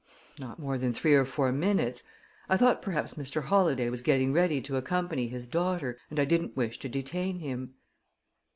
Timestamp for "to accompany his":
4.61-5.45